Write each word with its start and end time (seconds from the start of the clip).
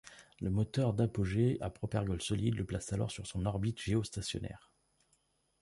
Le 0.39 0.49
moteur 0.49 0.95
d'apogée 0.95 1.59
à 1.61 1.69
propergol 1.69 2.23
solide 2.23 2.55
le 2.55 2.65
place 2.65 2.91
alors 2.91 3.11
sur 3.11 3.27
son 3.27 3.45
orbite 3.45 3.79
géostationnaire. 3.79 4.71